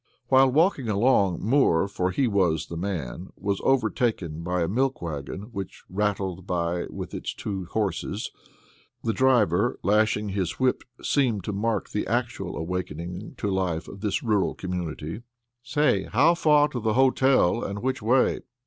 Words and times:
While 0.29 0.51
walking 0.51 0.89
along, 0.89 1.41
Moore, 1.41 1.87
for 1.87 2.09
he 2.09 2.27
was 2.27 2.65
the 2.65 2.75
man, 2.75 3.27
was 3.37 3.61
overtaken 3.63 4.41
by 4.41 4.63
a 4.63 4.67
milk 4.67 4.99
wagon 4.99 5.51
which 5.51 5.83
rattled 5.91 6.47
by 6.47 6.87
with 6.89 7.13
its 7.13 7.35
two 7.35 7.65
horses; 7.65 8.31
the 9.03 9.13
driver, 9.13 9.77
lashing 9.83 10.29
his 10.29 10.53
whip, 10.59 10.83
seemed 11.03 11.43
to 11.43 11.53
mark 11.53 11.89
the 11.89 12.07
actual 12.07 12.57
awakening 12.57 13.35
to 13.37 13.51
life 13.51 13.87
of 13.87 14.01
this 14.01 14.23
rural 14.23 14.55
community. 14.55 15.21
"Say, 15.61 16.05
how 16.05 16.33
far 16.33 16.67
to 16.69 16.79
the 16.79 16.93
hotel 16.95 17.63
and 17.63 17.77
which 17.83 18.01
way?" 18.01 18.39